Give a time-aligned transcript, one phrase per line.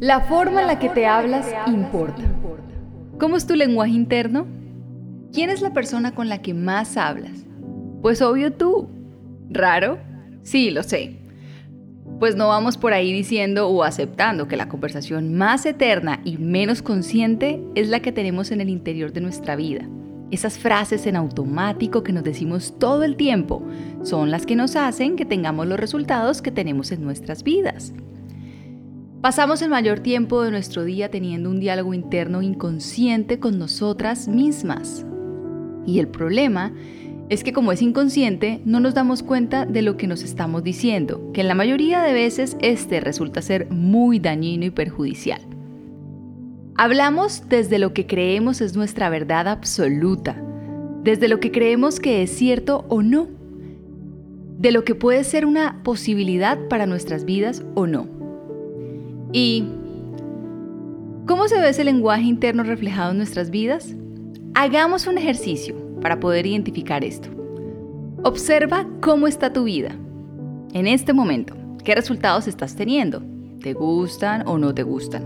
[0.00, 2.22] La forma en la que te hablas importa.
[3.18, 4.46] ¿Cómo es tu lenguaje interno?
[5.32, 7.44] ¿Quién es la persona con la que más hablas?
[8.00, 8.88] Pues obvio tú.
[9.50, 9.98] ¿Raro?
[10.42, 11.16] Sí, lo sé.
[12.20, 16.80] Pues no vamos por ahí diciendo o aceptando que la conversación más eterna y menos
[16.80, 19.88] consciente es la que tenemos en el interior de nuestra vida.
[20.30, 23.66] Esas frases en automático que nos decimos todo el tiempo
[24.04, 27.92] son las que nos hacen que tengamos los resultados que tenemos en nuestras vidas.
[29.20, 35.04] Pasamos el mayor tiempo de nuestro día teniendo un diálogo interno inconsciente con nosotras mismas.
[35.84, 36.72] Y el problema
[37.28, 41.32] es que como es inconsciente, no nos damos cuenta de lo que nos estamos diciendo,
[41.32, 45.40] que en la mayoría de veces este resulta ser muy dañino y perjudicial.
[46.76, 50.40] Hablamos desde lo que creemos es nuestra verdad absoluta,
[51.02, 53.26] desde lo que creemos que es cierto o no,
[54.58, 58.17] de lo que puede ser una posibilidad para nuestras vidas o no.
[59.32, 59.64] ¿Y
[61.26, 63.94] cómo se ve ese lenguaje interno reflejado en nuestras vidas?
[64.54, 67.28] Hagamos un ejercicio para poder identificar esto.
[68.24, 69.94] Observa cómo está tu vida
[70.72, 71.54] en este momento.
[71.84, 73.22] ¿Qué resultados estás teniendo?
[73.60, 75.24] ¿Te gustan o no te gustan?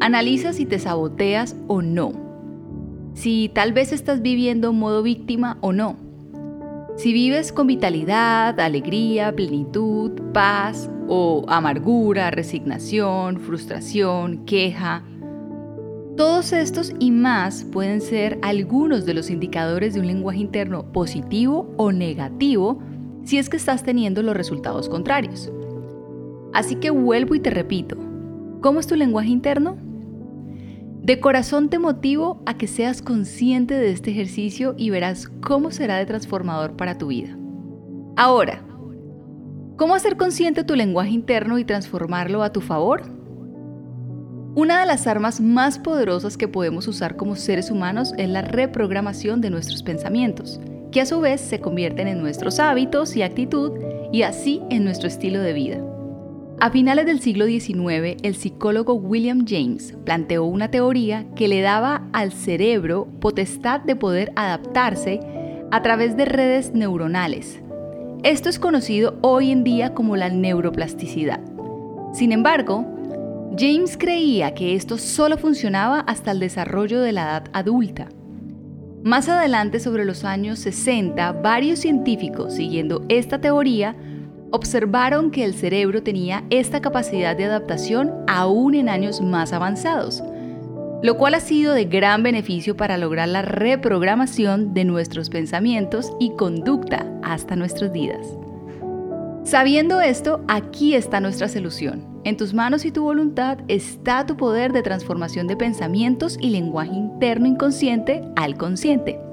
[0.00, 2.12] Analiza si te saboteas o no.
[3.14, 5.96] Si tal vez estás viviendo modo víctima o no.
[6.96, 15.02] Si vives con vitalidad, alegría, plenitud, paz o amargura, resignación, frustración, queja,
[16.16, 21.74] todos estos y más pueden ser algunos de los indicadores de un lenguaje interno positivo
[21.76, 22.80] o negativo
[23.24, 25.50] si es que estás teniendo los resultados contrarios.
[26.52, 27.96] Así que vuelvo y te repito,
[28.60, 29.76] ¿cómo es tu lenguaje interno?
[31.04, 35.98] De corazón te motivo a que seas consciente de este ejercicio y verás cómo será
[35.98, 37.36] de transformador para tu vida.
[38.16, 38.62] Ahora,
[39.76, 43.02] ¿cómo hacer consciente tu lenguaje interno y transformarlo a tu favor?
[44.54, 49.42] Una de las armas más poderosas que podemos usar como seres humanos es la reprogramación
[49.42, 50.58] de nuestros pensamientos,
[50.90, 53.72] que a su vez se convierten en nuestros hábitos y actitud
[54.10, 55.84] y así en nuestro estilo de vida.
[56.60, 62.08] A finales del siglo XIX, el psicólogo William James planteó una teoría que le daba
[62.12, 65.20] al cerebro potestad de poder adaptarse
[65.70, 67.60] a través de redes neuronales.
[68.22, 71.40] Esto es conocido hoy en día como la neuroplasticidad.
[72.12, 72.86] Sin embargo,
[73.58, 78.08] James creía que esto solo funcionaba hasta el desarrollo de la edad adulta.
[79.02, 83.96] Más adelante, sobre los años 60, varios científicos, siguiendo esta teoría,
[84.54, 90.22] observaron que el cerebro tenía esta capacidad de adaptación aún en años más avanzados,
[91.02, 96.36] lo cual ha sido de gran beneficio para lograr la reprogramación de nuestros pensamientos y
[96.36, 98.24] conducta hasta nuestros días.
[99.42, 104.72] Sabiendo esto, aquí está nuestra solución en tus manos y tu voluntad está tu poder
[104.72, 109.23] de transformación de pensamientos y lenguaje interno inconsciente al consciente.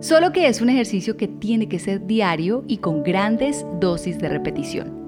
[0.00, 4.30] Solo que es un ejercicio que tiene que ser diario y con grandes dosis de
[4.30, 4.98] repetición.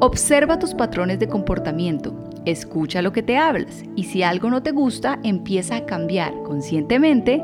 [0.00, 2.14] Observa tus patrones de comportamiento,
[2.44, 7.42] escucha lo que te hablas y si algo no te gusta, empieza a cambiar conscientemente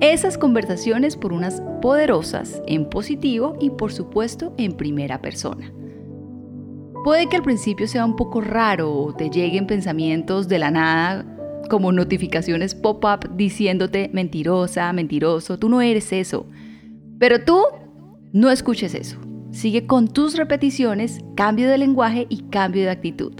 [0.00, 5.72] esas conversaciones por unas poderosas en positivo y por supuesto en primera persona.
[7.02, 11.33] Puede que al principio sea un poco raro o te lleguen pensamientos de la nada
[11.68, 16.46] como notificaciones pop-up diciéndote mentirosa, mentiroso, tú no eres eso.
[17.18, 17.60] Pero tú
[18.32, 19.18] no escuches eso.
[19.50, 23.32] Sigue con tus repeticiones, cambio de lenguaje y cambio de actitud.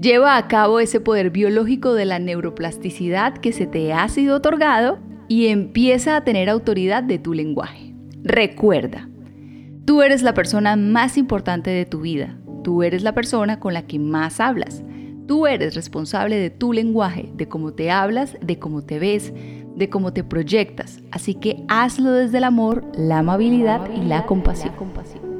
[0.00, 4.98] Lleva a cabo ese poder biológico de la neuroplasticidad que se te ha sido otorgado
[5.28, 7.94] y empieza a tener autoridad de tu lenguaje.
[8.24, 9.08] Recuerda,
[9.84, 12.36] tú eres la persona más importante de tu vida.
[12.64, 14.82] Tú eres la persona con la que más hablas.
[15.32, 19.32] Tú eres responsable de tu lenguaje, de cómo te hablas, de cómo te ves,
[19.74, 21.00] de cómo te proyectas.
[21.10, 25.31] Así que hazlo desde el amor, la amabilidad y la compasión.